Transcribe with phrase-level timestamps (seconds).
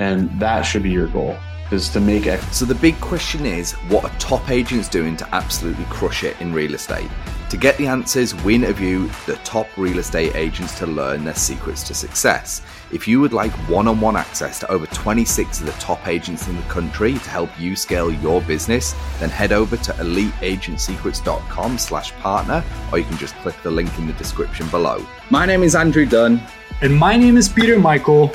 [0.00, 1.36] And that should be your goal
[1.72, 2.40] is to make it.
[2.52, 6.52] So the big question is what are top agents doing to absolutely crush it in
[6.52, 7.08] real estate?
[7.50, 11.82] To get the answers, we interview the top real estate agents to learn their secrets
[11.84, 12.62] to success.
[12.92, 16.62] If you would like one-on-one access to over 26 of the top agents in the
[16.62, 22.98] country to help you scale your business, then head over to eliteagentsecrets.com slash partner, or
[22.98, 25.04] you can just click the link in the description below.
[25.30, 26.40] My name is Andrew Dunn.
[26.82, 28.32] And my name is Peter Michael.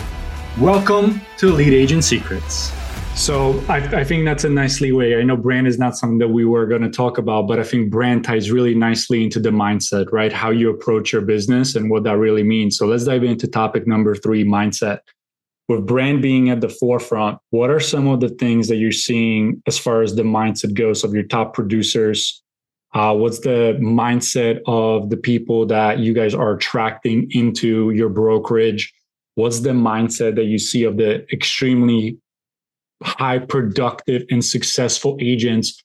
[0.60, 2.72] Welcome to Elite Agent Secrets.
[3.14, 5.20] So I, I, think that's a nice leeway.
[5.20, 7.64] I know brand is not something that we were going to talk about, but I
[7.64, 10.32] think brand ties really nicely into the mindset, right?
[10.32, 12.78] How you approach your business and what that really means.
[12.78, 15.00] So let's dive into topic number three mindset.
[15.68, 19.62] With brand being at the forefront, what are some of the things that you're seeing
[19.68, 22.42] as far as the mindset goes of your top producers?
[22.94, 28.94] Uh, what's the mindset of the people that you guys are attracting into your brokerage?
[29.36, 32.18] What's the mindset that you see of the extremely
[33.04, 35.82] high productive and successful agents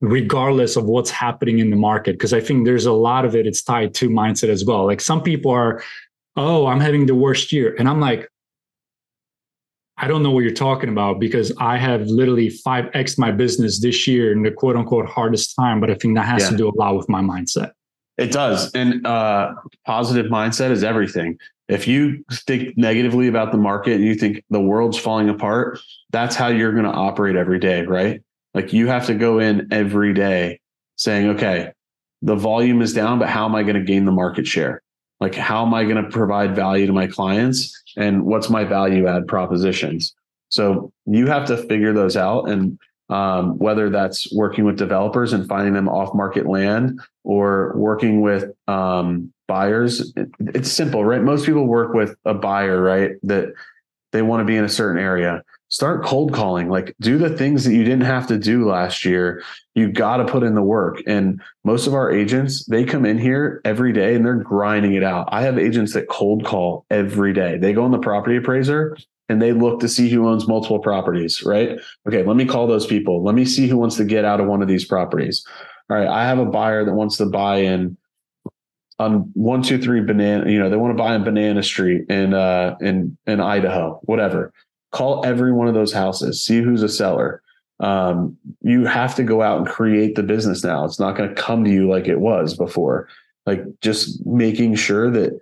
[0.00, 2.12] regardless of what's happening in the market?
[2.12, 4.84] Because i think there's a lot of it it's tied to mindset as well.
[4.86, 5.82] Like some people are
[6.36, 7.74] oh i'm having the worst year.
[7.78, 8.28] And i'm like
[9.96, 14.06] i don't know what you're talking about because i have literally 5x my business this
[14.06, 16.50] year in the quote unquote hardest time but i think that has yeah.
[16.50, 17.72] to do a lot with my mindset.
[18.16, 18.72] It does.
[18.74, 19.54] And uh
[19.86, 24.60] positive mindset is everything if you think negatively about the market and you think the
[24.60, 25.78] world's falling apart,
[26.10, 28.22] that's how you're going to operate every day, right?
[28.54, 30.60] Like you have to go in every day
[30.96, 31.72] saying, okay,
[32.22, 34.82] the volume is down, but how am I going to gain the market share?
[35.20, 37.72] Like, how am I going to provide value to my clients?
[37.96, 40.14] And what's my value add propositions?
[40.48, 42.48] So you have to figure those out.
[42.48, 42.78] And
[43.10, 48.52] um, whether that's working with developers and finding them off market land or working with
[48.68, 51.22] um, buyers it, it's simple right?
[51.22, 53.12] Most people work with a buyer right?
[53.24, 53.48] That
[54.12, 55.42] they want to be in a certain area.
[55.70, 59.42] Start cold calling like do the things that you didn't have to do last year.
[59.74, 61.02] You got to put in the work.
[61.06, 65.04] And most of our agents they come in here every day and they're grinding it
[65.04, 65.28] out.
[65.30, 67.58] I have agents that cold call every day.
[67.58, 68.96] They go on the property appraiser
[69.28, 71.78] and they look to see who owns multiple properties right?
[72.06, 73.22] Okay let me call those people.
[73.22, 75.44] Let me see who wants to get out of one of these properties.
[75.90, 77.97] All right i have a buyer that wants to buy in
[78.98, 82.34] on one two three banana you know they want to buy in banana street in
[82.34, 84.52] uh in in idaho whatever.
[84.90, 87.42] Call every one of those houses see who's a seller.
[87.80, 90.84] Um you have to go out and create the business now.
[90.84, 93.08] It's not going to come to you like it was before.
[93.46, 95.38] Like just making sure that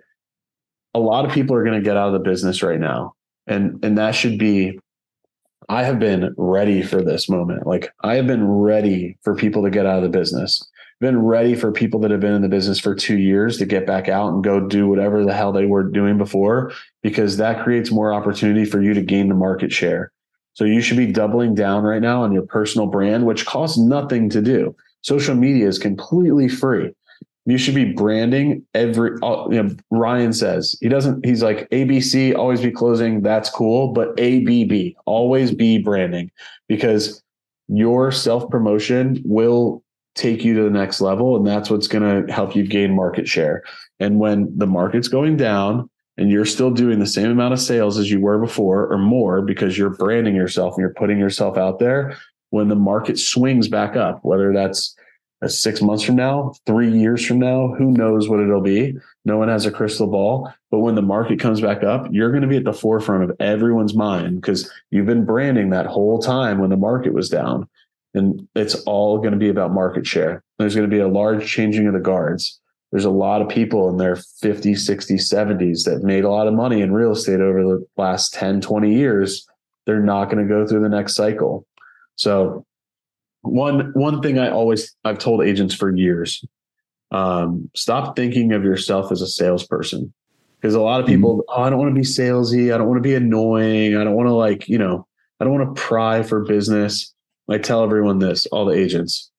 [0.93, 3.15] a lot of people are going to get out of the business right now.
[3.47, 4.79] And and that should be
[5.69, 7.65] i have been ready for this moment.
[7.65, 10.63] Like i have been ready for people to get out of the business
[10.99, 13.85] been ready for people that have been in the business for two years to get
[13.85, 16.71] back out and go do whatever the hell they were doing before,
[17.03, 20.11] because that creates more opportunity for you to gain the market share.
[20.53, 24.27] So you should be doubling down right now on your personal brand, which costs nothing
[24.31, 24.75] to do.
[25.01, 26.91] Social media is completely free.
[27.45, 29.11] You should be branding every.
[29.21, 31.25] Uh, you know, Ryan says he doesn't.
[31.25, 33.21] He's like ABC, always be closing.
[33.21, 36.29] That's cool, but ABB, always be branding,
[36.67, 37.23] because
[37.69, 39.83] your self promotion will
[40.17, 41.35] take you to the next level.
[41.35, 43.63] And that's what's going to help you gain market share.
[43.99, 47.97] And when the market's going down and you're still doing the same amount of sales
[47.97, 51.79] as you were before or more because you're branding yourself and you're putting yourself out
[51.79, 52.17] there,
[52.49, 54.95] when the market swings back up, whether that's
[55.41, 58.95] uh, six months from now, three years from now, who knows what it'll be?
[59.25, 60.51] No one has a crystal ball.
[60.71, 63.35] But when the market comes back up, you're going to be at the forefront of
[63.39, 67.67] everyone's mind because you've been branding that whole time when the market was down
[68.13, 70.43] and it's all going to be about market share.
[70.57, 72.59] There's going to be a large changing of the guards.
[72.91, 76.53] There's a lot of people in their 50s, 60s, 70s that made a lot of
[76.53, 79.45] money in real estate over the last 10, 20 years.
[79.85, 81.65] They're not going to go through the next cycle.
[82.15, 82.65] So
[83.41, 86.43] one one thing I always I've told agents for years,
[87.11, 90.13] um, stop thinking of yourself as a salesperson.
[90.59, 91.61] Because a lot of people, mm-hmm.
[91.61, 92.73] oh, I don't want to be salesy.
[92.73, 93.95] I don't want to be annoying.
[93.95, 95.05] I don't want to like, you know,
[95.39, 97.13] I don't want to pry for business.
[97.49, 99.31] I tell everyone this, all the agents,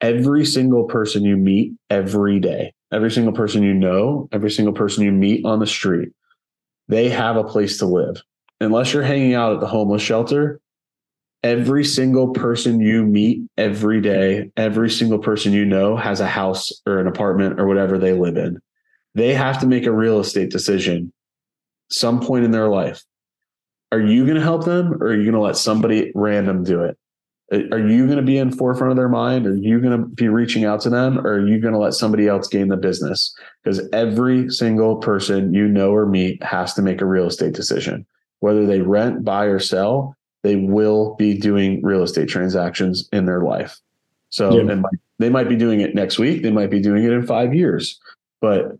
[0.00, 5.04] every single person you meet every day, every single person you know, every single person
[5.04, 6.10] you meet on the street,
[6.88, 8.22] they have a place to live.
[8.60, 10.60] Unless you're hanging out at the homeless shelter,
[11.42, 16.72] every single person you meet every day, every single person you know has a house
[16.86, 18.58] or an apartment or whatever they live in.
[19.14, 21.12] They have to make a real estate decision
[21.90, 23.04] some point in their life.
[23.92, 26.82] Are you going to help them or are you going to let somebody random do
[26.82, 26.98] it?
[27.52, 29.46] Uh, are you going to be in forefront of their mind?
[29.46, 31.18] Are you going to be reaching out to them?
[31.26, 33.34] Or are you going to let somebody else gain the business?
[33.62, 38.06] Because every single person you know or meet has to make a real estate decision.
[38.40, 43.40] whether they rent, buy, or sell, they will be doing real estate transactions in their
[43.40, 43.80] life.
[44.28, 44.72] So yeah.
[44.72, 44.84] and
[45.18, 47.98] they might be doing it next week, they might be doing it in five years.
[48.42, 48.76] But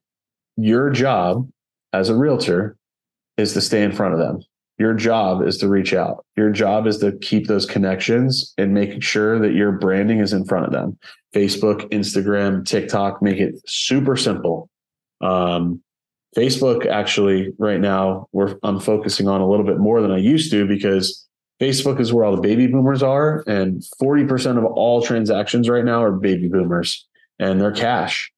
[0.57, 1.49] your job
[1.95, 2.77] as a realtor
[3.39, 4.45] is to stay in front of them.
[4.79, 6.25] Your job is to reach out.
[6.37, 10.45] Your job is to keep those connections and making sure that your branding is in
[10.45, 10.99] front of them.
[11.35, 14.69] Facebook, Instagram, TikTok, make it super simple.
[15.21, 15.81] Um,
[16.37, 20.51] Facebook actually right now we're I'm focusing on a little bit more than I used
[20.51, 21.25] to because
[21.61, 26.03] Facebook is where all the baby boomers are and 40% of all transactions right now
[26.03, 27.07] are baby boomers
[27.39, 28.33] and they're cash.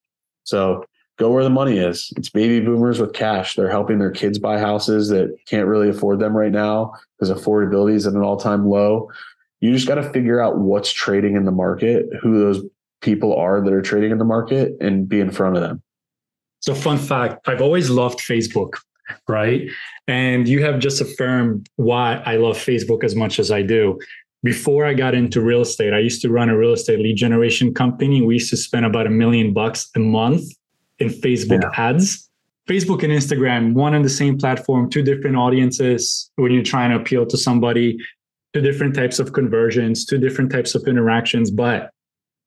[0.44, 0.84] So
[1.18, 2.12] go where the money is.
[2.16, 3.54] It's baby boomers with cash.
[3.54, 7.94] They're helping their kids buy houses that can't really afford them right now because affordability
[7.94, 9.10] is at an all-time low.
[9.60, 12.62] You just got to figure out what's trading in the market, who those
[13.00, 15.82] people are that are trading in the market and be in front of them.
[16.60, 18.74] So fun fact, I've always loved Facebook,
[19.28, 19.68] right?
[20.08, 23.98] And you have just affirmed why I love Facebook as much as I do
[24.42, 27.74] before I got into real estate, I used to run a real estate lead generation
[27.74, 28.22] company.
[28.22, 30.44] We used to spend about a million bucks a month
[30.98, 31.88] in Facebook yeah.
[31.90, 32.28] ads.
[32.68, 36.96] Facebook and Instagram, one and the same platform, two different audiences when you're trying to
[36.96, 37.96] appeal to somebody,
[38.52, 41.50] two different types of conversions, two different types of interactions.
[41.50, 41.90] But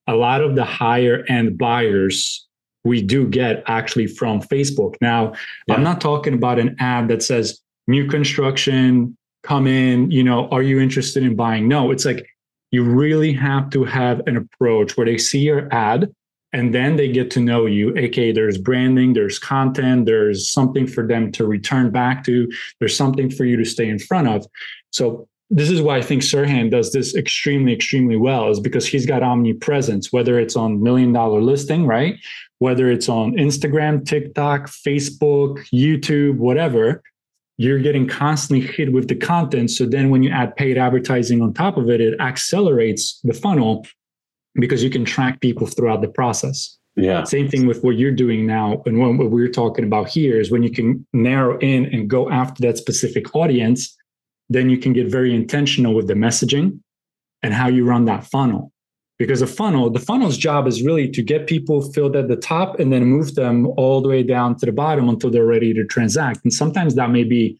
[0.07, 2.48] a lot of the higher end buyers
[2.84, 4.96] we do get actually from Facebook.
[5.01, 5.34] Now,
[5.68, 5.75] yeah.
[5.75, 10.62] I'm not talking about an ad that says new construction, come in, you know, are
[10.62, 11.68] you interested in buying?
[11.68, 12.25] No, it's like
[12.72, 16.13] you really have to have an approach where they see your ad
[16.54, 21.06] and then they get to know you aka there's branding there's content there's something for
[21.07, 22.50] them to return back to
[22.80, 24.46] there's something for you to stay in front of.
[24.92, 29.06] So this is why i think Serhant does this extremely extremely well is because he's
[29.06, 32.16] got omnipresence whether it's on million dollar listing right?
[32.60, 37.01] Whether it's on instagram tiktok facebook youtube whatever
[37.60, 39.69] you're getting constantly hit with the content.
[39.69, 43.86] So then when you add paid advertising on top of it it accelerates the funnel
[44.56, 46.78] because you can track people throughout the process.
[46.96, 47.24] Yeah.
[47.24, 48.81] Same thing with what you're doing now.
[48.86, 52.62] And what we're talking about here is when you can narrow in and go after
[52.63, 53.96] that specific audience,
[54.50, 56.80] then you can get very intentional with the messaging
[57.42, 58.72] and how you run that funnel.
[59.18, 62.80] Because a funnel, the funnel's job is really to get people filled at the top
[62.80, 65.86] and then move them all the way down to the bottom until they're ready to
[65.86, 66.40] transact.
[66.44, 67.57] And sometimes that may be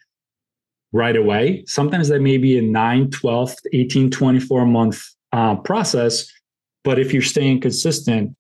[0.94, 1.63] right away.
[1.68, 6.31] Sometimes that may be a 9, 12, 18, 24 month uh, process
[6.83, 8.35] but if you're staying consistent,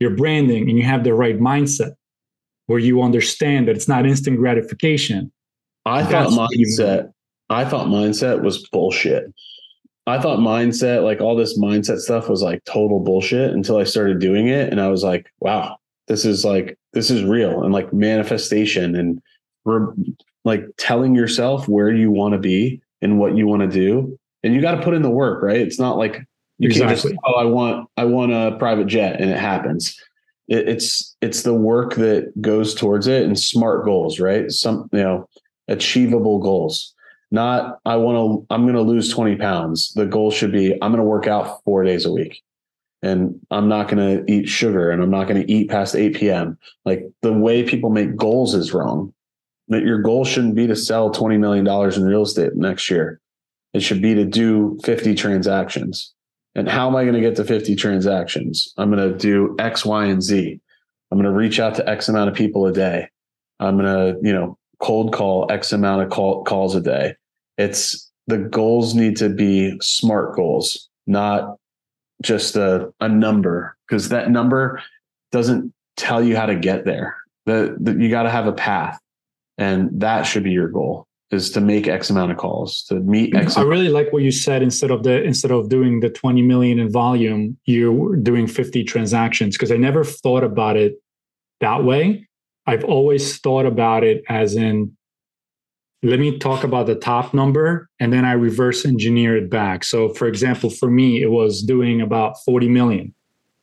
[0.00, 1.92] you're branding and you have the right mindset
[2.66, 5.30] where you understand that it's not instant gratification.
[5.86, 7.12] I thought mindset,
[7.50, 9.32] I thought mindset was bullshit.
[10.06, 14.18] I thought mindset, like all this mindset stuff was like total bullshit until I started
[14.18, 14.70] doing it.
[14.70, 15.76] And I was like, wow,
[16.08, 19.20] this is like, this is real and like manifestation and
[19.64, 20.14] re-
[20.44, 24.18] like telling yourself where you want to be and what you want to do.
[24.42, 25.60] And you got to put in the work, right?
[25.60, 26.22] It's not like
[26.58, 27.12] you exactly.
[27.12, 30.00] can't just oh I want I want a private jet and it happens.
[30.48, 34.50] It, it's it's the work that goes towards it and smart goals, right?
[34.50, 35.28] Some you know
[35.68, 36.94] achievable goals.
[37.30, 39.92] Not I want to I'm going to lose 20 pounds.
[39.94, 42.42] The goal should be I'm going to work out four days a week
[43.04, 46.16] and I'm not going to eat sugar and I'm not going to eat past 8
[46.16, 46.58] p.m.
[46.86, 49.12] Like the way people make goals is wrong.
[49.68, 53.20] That your goal shouldn't be to sell $20 million in real estate next year.
[53.72, 56.13] It should be to do 50 transactions.
[56.54, 58.72] And how am I going to get to 50 transactions?
[58.76, 60.60] I'm going to do X, Y, and Z.
[61.10, 63.08] I'm going to reach out to X amount of people a day.
[63.60, 67.16] I'm going to, you know, cold call X amount of call, calls a day.
[67.58, 71.56] It's the goals need to be smart goals, not
[72.22, 74.82] just a, a number, because that number
[75.32, 77.16] doesn't tell you how to get there.
[77.46, 78.98] The, the you got to have a path,
[79.58, 83.32] and that should be your goal is to make X amount of calls to meet
[83.32, 83.44] mm-hmm.
[83.44, 83.56] X.
[83.56, 84.62] I really like what you said.
[84.62, 89.56] Instead of the instead of doing the 20 million in volume, you're doing 50 transactions
[89.56, 90.94] because I never thought about it
[91.60, 92.26] that way.
[92.66, 94.96] I've always thought about it as in
[96.02, 99.84] let me talk about the top number and then I reverse engineer it back.
[99.84, 103.14] So for example, for me, it was doing about 40 million.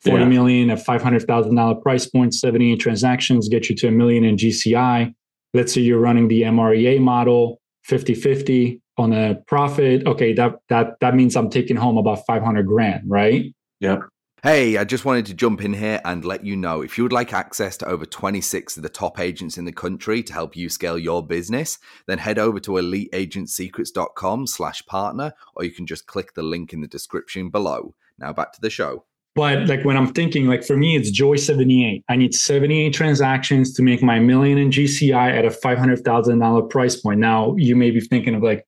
[0.03, 0.27] 40 yeah.
[0.27, 5.13] million at $500,000 price point, 78 transactions get you to a million in GCI
[5.53, 10.05] let's say you're running the MREA model 50-50 on a profit.
[10.05, 13.53] Okay, that that that means I'm taking home about 500 grand, right?
[13.79, 14.00] Yeah.
[14.43, 17.13] Hey, I just wanted to jump in here and let you know if you would
[17.13, 20.67] like access to over 26 of the top agents in the country to help you
[20.67, 26.33] scale your business, then head over to eliteagentsecrets.com slash partner, or you can just click
[26.33, 27.93] the link in the description below.
[28.17, 29.05] Now back to the show.
[29.33, 32.03] But like when I'm thinking, like for me, it's Joy 78.
[32.09, 37.19] I need 78 transactions to make my million in GCI at a $500,000 price point.
[37.19, 38.65] Now you may be thinking of like,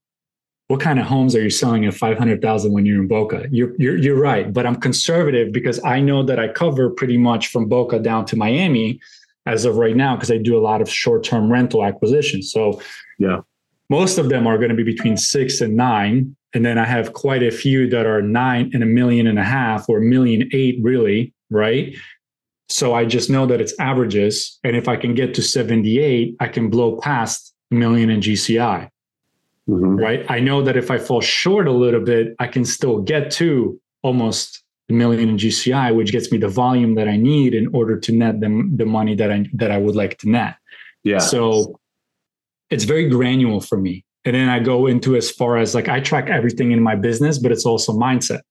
[0.68, 3.46] what kind of homes are you selling at 500,000 when you're in Boca?
[3.52, 4.52] You're, you're, you're right.
[4.52, 8.38] But I'm conservative because I know that I cover pretty much from Boca down to
[8.38, 9.00] Miami
[9.46, 12.52] as of right now, because I do a lot of short term rental acquisitions.
[12.52, 12.82] So,
[13.20, 13.42] yeah,
[13.90, 16.36] most of them are going to be between six and nine.
[16.54, 19.44] And then I have quite a few that are nine and a million and a
[19.44, 21.34] half or a million eight, really.
[21.50, 21.96] Right.
[22.70, 24.60] So I just know that it's averages.
[24.64, 28.90] And if I can get to 78, I can blow past a million in GCI.
[29.70, 29.96] Mm-hmm.
[29.96, 30.26] Right.
[30.30, 33.80] I know that if I fall short a little bit, I can still get to
[34.02, 37.98] almost a million in GCI, which gets me the volume that I need in order
[37.98, 40.56] to net the, the money that I that I would like to net.
[41.04, 41.20] Yeah.
[41.20, 41.80] So
[42.70, 44.04] it's very granular for me.
[44.26, 47.40] And then I go into as far as like I track everything in my business,
[47.40, 48.42] but it's also mindset.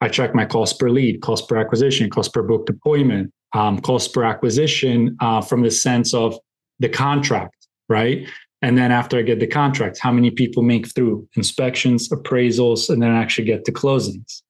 [0.00, 4.12] I track my cost per lead, cost per acquisition, cost per book appointment, um, cost
[4.12, 6.38] per acquisition uh, from the sense of
[6.78, 8.28] the contract, right?
[8.62, 13.02] And then after I get the contract, how many people make through inspections, appraisals, and
[13.02, 14.42] then actually get to closings.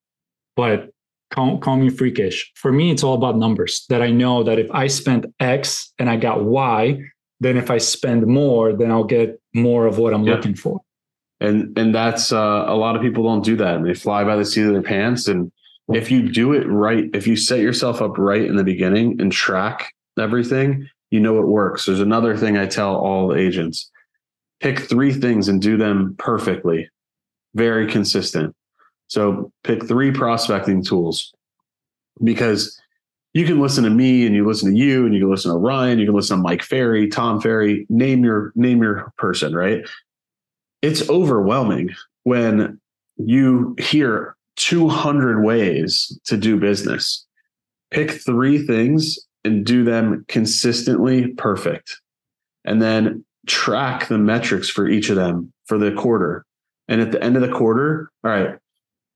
[0.57, 0.91] But
[1.31, 2.51] call, call me freakish.
[2.57, 6.09] For me, it's all about numbers that I know that if I spent X and
[6.09, 7.01] I got Y,
[7.41, 10.35] then if I spend more, then I'll get more of what I'm yeah.
[10.35, 10.81] looking for.
[11.41, 13.77] And and that's uh, a lot of people don't do that.
[13.77, 15.29] And they fly by the seat of their pants.
[15.29, 15.51] And
[15.89, 19.31] if you do it right, if you set yourself up right in the beginning and
[19.33, 21.87] track everything, you know it works.
[21.87, 23.91] There's another thing I tell all agents
[24.61, 26.89] pick three things and do them perfectly,
[27.55, 28.55] very consistent.
[29.09, 31.33] So pick three prospecting tools
[32.23, 32.81] because
[33.37, 35.59] you can listen to me and you listen to you and you can listen to
[35.59, 39.87] Ryan, you can listen to Mike Ferry, Tom Ferry, name your name your person, right?
[40.81, 41.91] It's overwhelming
[42.23, 42.81] when
[43.19, 47.27] you hear 200 ways to do business.
[47.91, 52.01] Pick three things and do them consistently perfect.
[52.65, 56.47] And then track the metrics for each of them for the quarter.
[56.89, 58.59] And at the end of the quarter, all right,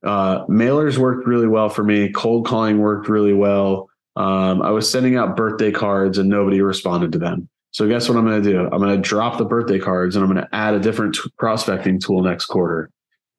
[0.03, 2.09] uh, mailers worked really well for me.
[2.11, 3.89] Cold calling worked really well.
[4.15, 7.47] Um, I was sending out birthday cards and nobody responded to them.
[7.71, 8.63] So guess what I'm going to do?
[8.63, 11.29] I'm going to drop the birthday cards and I'm going to add a different t-
[11.37, 12.89] prospecting tool next quarter.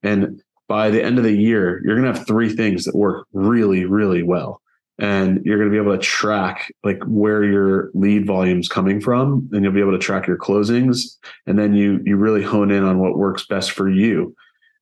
[0.01, 3.27] And by the end of the year, you're going to have three things that work
[3.31, 4.61] really, really well
[4.99, 9.01] and you're going to be able to track like where your lead volume is coming
[9.01, 12.71] from and you'll be able to track your closings and then you you really hone
[12.71, 14.35] in on what works best for you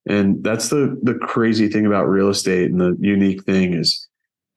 [0.08, 4.08] and that's the the crazy thing about real estate and the unique thing is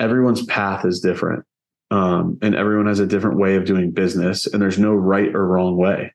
[0.01, 1.45] everyone's path is different
[1.91, 5.47] um, and everyone has a different way of doing business and there's no right or
[5.47, 6.13] wrong way.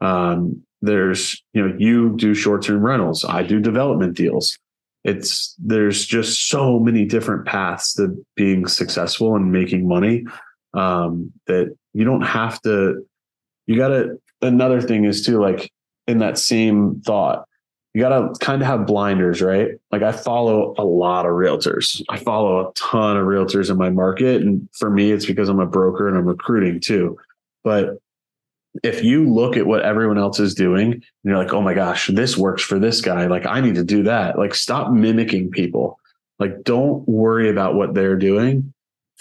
[0.00, 4.58] Um, there's you know you do short-term rentals i do development deals.
[5.02, 10.24] It's there's just so many different paths to being successful and making money
[10.74, 13.02] um, that you don't have to
[13.66, 15.70] you gotta another thing is too like
[16.06, 17.46] in that same thought
[17.94, 22.18] you gotta kind of have blinders right like i follow a lot of realtors i
[22.18, 25.66] follow a ton of realtors in my market and for me it's because i'm a
[25.66, 27.16] broker and i'm recruiting too
[27.62, 27.98] but
[28.82, 32.08] if you look at what everyone else is doing and you're like, oh my gosh,
[32.08, 34.36] this works for this guy, like I need to do that.
[34.38, 35.98] Like stop mimicking people.
[36.38, 38.72] Like don't worry about what they're doing.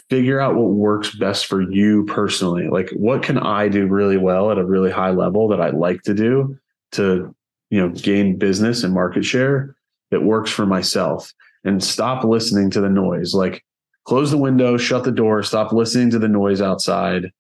[0.10, 2.68] Figure out what works best for you personally.
[2.68, 6.02] Like what can I do really well at a really high level that I like
[6.04, 6.58] to do
[6.94, 7.36] to,
[7.74, 9.76] you know, gain business and market share
[10.12, 11.34] that works for myself.
[11.64, 13.34] And stop listening to the noise.
[13.34, 13.66] Like
[14.04, 17.32] close the window, shut the door, stop listening to the noise outside.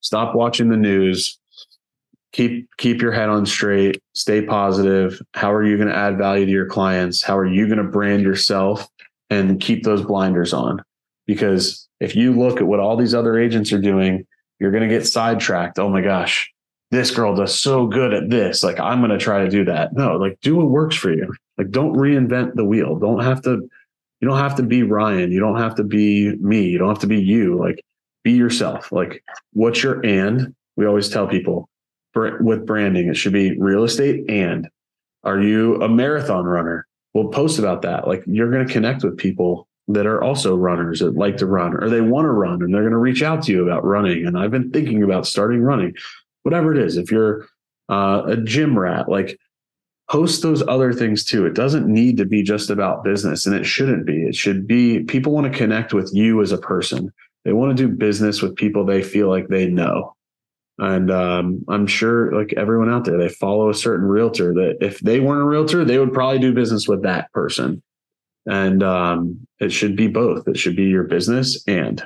[0.00, 1.38] Stop watching the news.
[2.32, 4.02] Keep keep your head on straight.
[4.14, 5.22] Stay positive.
[5.34, 7.22] How are you going to add value to your clients?
[7.22, 8.88] How are you going to brand yourself?
[9.30, 10.82] And keep those blinders on.
[11.28, 14.26] Because if you look at what all these other agents are doing
[14.58, 15.78] you're going to get sidetracked.
[15.78, 16.52] Oh my gosh
[16.92, 19.92] this girl does so good at this like i'm going to try to do that
[19.92, 23.68] no like do what works for you like don't reinvent the wheel don't have to
[24.20, 27.00] you don't have to be ryan you don't have to be me you don't have
[27.00, 27.82] to be you like
[28.22, 28.92] be yourself.
[28.92, 29.22] Like,
[29.52, 30.54] what's your and?
[30.76, 31.68] We always tell people
[32.14, 34.68] with branding, it should be real estate and.
[35.24, 36.86] Are you a marathon runner?
[37.14, 38.08] We'll post about that.
[38.08, 41.74] Like, you're going to connect with people that are also runners that like to run
[41.74, 44.26] or they want to run and they're going to reach out to you about running.
[44.26, 45.94] And I've been thinking about starting running,
[46.42, 46.96] whatever it is.
[46.96, 47.46] If you're
[47.88, 49.38] uh, a gym rat, like
[50.08, 51.46] host those other things too.
[51.46, 54.24] It doesn't need to be just about business and it shouldn't be.
[54.24, 57.12] It should be people want to connect with you as a person.
[57.44, 60.14] They want to do business with people they feel like they know.
[60.78, 65.00] And um, I'm sure, like everyone out there, they follow a certain realtor that if
[65.00, 67.82] they weren't a realtor, they would probably do business with that person.
[68.46, 70.48] And um, it should be both.
[70.48, 72.04] It should be your business and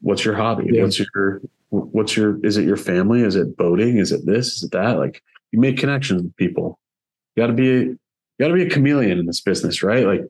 [0.00, 0.68] what's your hobby?
[0.72, 0.82] Yeah.
[0.82, 1.40] What's your
[1.80, 3.22] what's your is it your family?
[3.22, 3.98] Is it boating?
[3.98, 4.56] Is it this?
[4.56, 4.98] Is it that?
[4.98, 6.78] Like you make connections with people.
[7.34, 7.98] You got to be you
[8.40, 10.06] got to be a chameleon in this business, right?
[10.06, 10.22] Like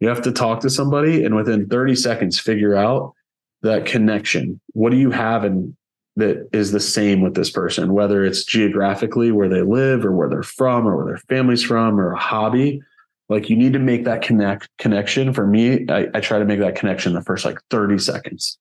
[0.00, 3.14] you have to talk to somebody and within 30 seconds figure out
[3.62, 4.60] that connection.
[4.72, 5.76] What do you have and
[6.16, 10.30] that is the same with this person, whether it's geographically where they live or where
[10.30, 12.80] they're from or where their family's from or a hobby.
[13.28, 15.32] Like you need to make that connect connection.
[15.32, 18.58] For me, I, I try to make that connection the first like 30 seconds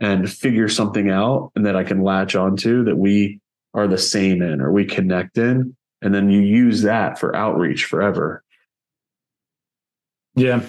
[0.00, 3.40] and figure something out and that I can latch onto that we
[3.74, 5.76] are the same in or we connect in.
[6.02, 8.42] And then you use that for outreach forever.
[10.34, 10.62] Yeah.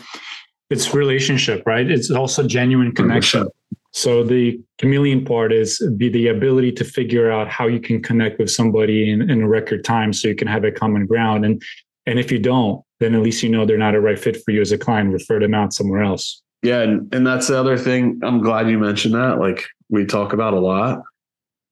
[0.70, 1.90] It's relationship, right?
[1.90, 3.44] It's also genuine connection.
[3.44, 3.50] 100%.
[3.94, 8.40] So the chameleon part is be the ability to figure out how you can connect
[8.40, 11.46] with somebody in, in a record time so you can have a common ground.
[11.46, 11.62] And
[12.06, 14.52] and if you don't, then at least you know they're not a right fit for
[14.52, 16.42] you as a client, refer them out somewhere else.
[16.62, 16.82] Yeah.
[16.82, 18.20] And, and that's the other thing.
[18.24, 19.40] I'm glad you mentioned that.
[19.40, 21.04] Like we talk about a lot.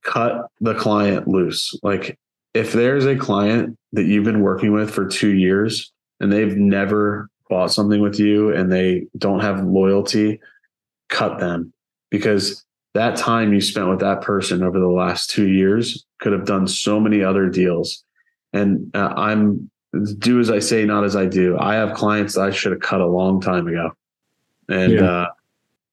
[0.03, 1.77] Cut the client loose.
[1.83, 2.17] Like
[2.53, 7.29] if there's a client that you've been working with for two years and they've never
[7.49, 10.39] bought something with you and they don't have loyalty,
[11.09, 11.73] cut them
[12.09, 16.45] because that time you spent with that person over the last two years could have
[16.45, 18.03] done so many other deals.
[18.53, 19.69] And uh, I'm
[20.19, 21.57] do as I say, not as I do.
[21.57, 23.91] I have clients I should have cut a long time ago.
[24.69, 25.03] And yeah.
[25.03, 25.27] uh,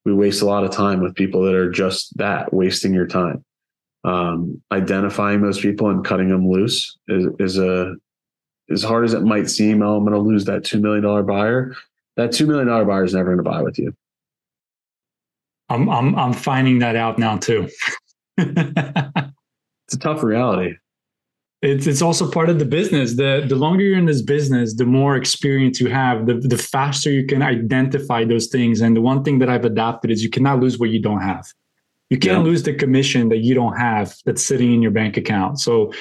[0.04, 3.44] we waste a lot of time with people that are just that, wasting your time.
[4.04, 7.96] Um, identifying those people and cutting them loose is, is a
[8.70, 9.82] as hard as it might seem.
[9.82, 11.74] Oh, I'm going to lose that two million dollar buyer.
[12.16, 13.94] That two million dollar buyer is never going to buy with you.
[15.68, 17.68] I'm I'm I'm finding that out now too.
[18.38, 20.74] it's a tough reality.
[21.66, 23.16] It's it's also part of the business.
[23.16, 27.10] The the longer you're in this business, the more experience you have, the the faster
[27.10, 28.80] you can identify those things.
[28.80, 31.44] And the one thing that I've adopted is you cannot lose what you don't have.
[32.08, 32.50] You can't yeah.
[32.50, 35.58] lose the commission that you don't have that's sitting in your bank account.
[35.58, 35.92] So,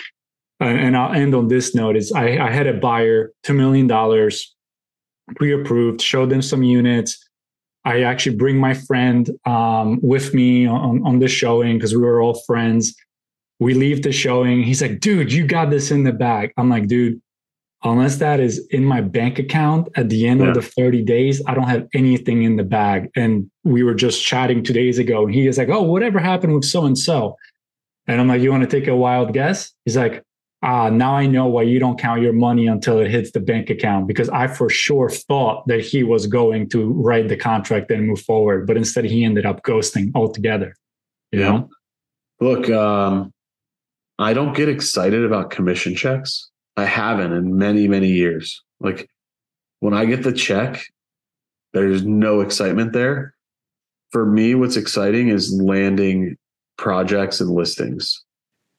[0.61, 3.87] uh, and I'll end on this note: is I, I had a buyer, two million
[3.87, 4.55] dollars,
[5.35, 7.25] pre-approved, showed them some units
[7.85, 12.19] I actually bring my friend um, with me on, on the showing because we were
[12.19, 12.95] all friends.
[13.59, 14.63] We leave the showing.
[14.63, 16.51] He's like, dude, you got this in the bag.
[16.57, 17.21] I'm like, dude,
[17.83, 20.47] unless that is in my bank account at the end yeah.
[20.47, 23.09] of the 30 days, I don't have anything in the bag.
[23.15, 25.25] And we were just chatting two days ago.
[25.25, 27.37] And he is like, oh, whatever happened with so and so?
[28.07, 29.71] And I'm like, you want to take a wild guess?
[29.85, 30.23] He's like,
[30.63, 33.69] ah, now I know why you don't count your money until it hits the bank
[33.69, 38.07] account because I for sure thought that he was going to write the contract and
[38.07, 40.75] move forward, but instead he ended up ghosting altogether.
[41.31, 41.51] You yeah.
[41.51, 41.69] know?
[42.41, 43.31] Look, um,
[44.19, 46.49] I don't get excited about commission checks.
[46.77, 48.61] I haven't in many, many years.
[48.79, 49.09] Like
[49.79, 50.83] when I get the check,
[51.73, 53.33] there's no excitement there.
[54.11, 56.37] For me, what's exciting is landing
[56.77, 58.23] projects and listings.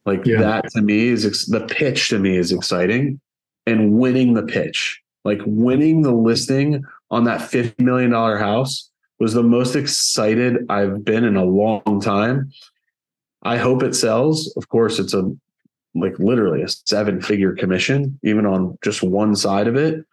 [0.06, 0.38] Like yeah.
[0.38, 3.20] that to me is ex- the pitch to me is exciting
[3.66, 5.00] and winning the pitch.
[5.24, 11.24] Like winning the listing on that $50 million house was the most excited I've been
[11.24, 12.52] in a long time.
[13.46, 14.52] I hope it sells.
[14.56, 15.30] Of course, it's a
[15.94, 20.04] like literally a seven figure commission, even on just one side of it.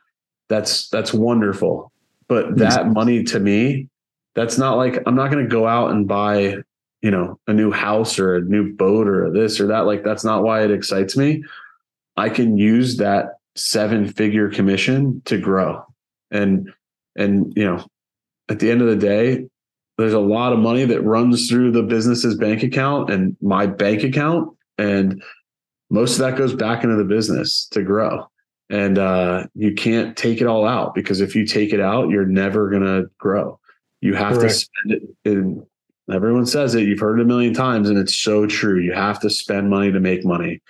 [0.49, 1.91] That's that's wonderful.
[2.27, 3.89] But that money to me,
[4.33, 6.63] that's not like I'm not going to go out and buy
[7.03, 10.23] you know a new house or a new boat or this or that like that's
[10.23, 11.43] not why it excites me
[12.17, 15.85] i can use that seven figure commission to grow
[16.31, 16.73] and
[17.15, 17.85] and you know
[18.49, 19.45] at the end of the day
[19.97, 24.03] there's a lot of money that runs through the business's bank account and my bank
[24.03, 25.23] account and
[25.89, 28.27] most of that goes back into the business to grow
[28.69, 32.25] and uh, you can't take it all out because if you take it out you're
[32.25, 33.59] never going to grow
[34.01, 34.53] you have Correct.
[34.53, 35.65] to spend it in
[36.11, 36.83] Everyone says it.
[36.83, 38.79] You've heard it a million times, and it's so true.
[38.79, 40.61] You have to spend money to make money.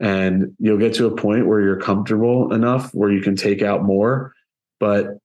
[0.00, 3.84] And you'll get to a point where you're comfortable enough where you can take out
[3.84, 4.34] more,
[4.80, 5.18] but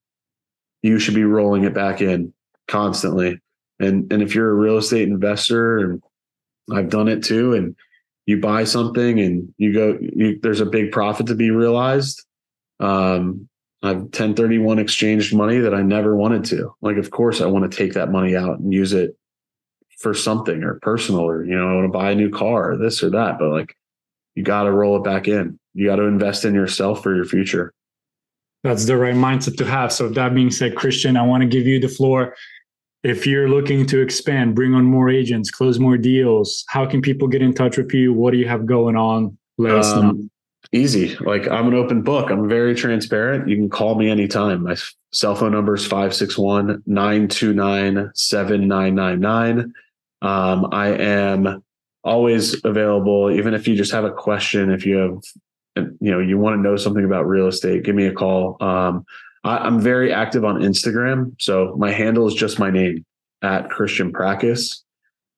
[0.84, 2.34] you should be rolling it back in
[2.68, 3.40] constantly.
[3.80, 6.04] And and if you're a real estate investor, and
[6.72, 7.76] I've done it too, and
[8.26, 12.26] you buy something and you go, you, there's a big profit to be realized.
[12.80, 13.48] Um,
[13.84, 16.74] I've 1031 exchanged money that I never wanted to.
[16.82, 19.16] Like, of course, I want to take that money out and use it
[19.98, 22.78] for something or personal or you know I want to buy a new car or
[22.78, 23.76] this or that but like
[24.36, 27.26] you got to roll it back in you got to invest in yourself for your
[27.26, 27.74] future
[28.64, 31.66] that's the right mindset to have so that being said Christian I want to give
[31.66, 32.36] you the floor
[33.06, 37.28] if you're looking to expand bring on more agents close more deals how can people
[37.28, 38.14] get in touch with you?
[38.14, 39.38] What do you have going on?
[39.58, 40.10] Let um, us know.
[40.10, 40.32] Um,
[40.72, 41.16] easy.
[41.18, 42.30] Like i'm an open book.
[42.32, 43.48] I'm very transparent.
[43.48, 44.64] You can call me anytime.
[44.64, 44.76] My
[45.12, 49.74] cell phone number is 561 929 7999
[50.22, 51.64] um, I am
[52.04, 56.38] always available, even if you just have a question, if you have you know you
[56.38, 58.58] want to know something about real estate, give me a call.
[58.64, 59.06] Um,
[59.46, 63.06] I, am very active on Instagram, so my handle is just my name
[63.44, 64.82] at Christian Prakas.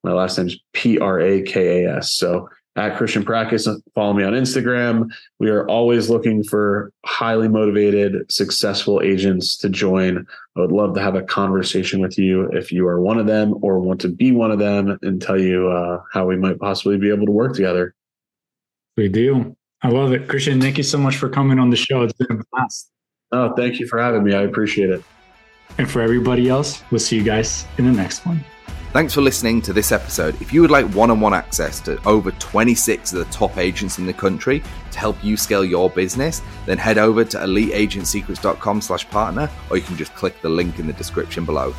[0.04, 2.14] My last name is P R A K A S.
[2.14, 5.10] So at Christian Prakas, follow me on Instagram.
[5.40, 10.26] We are always looking for highly motivated, successful agents to join.
[10.56, 13.56] I would love to have a conversation with you if you are one of them
[13.62, 16.98] or want to be one of them and tell you uh, how we might possibly
[16.98, 17.94] be able to work together.
[18.96, 19.58] We do.
[19.82, 20.30] I love it.
[20.30, 22.04] Christian, thank you so much for coming on the show.
[22.04, 22.90] It's been a blast.
[23.32, 24.34] Oh, thank you for having me.
[24.34, 25.04] I appreciate it.
[25.78, 28.44] And for everybody else, we'll see you guys in the next one.
[28.94, 30.42] Thanks for listening to this episode.
[30.42, 34.00] If you would like one on one access to over 26 of the top agents
[34.00, 39.08] in the country to help you scale your business, then head over to eliteagentsecrets.com slash
[39.10, 41.76] partner, or you can just click the link in the description below.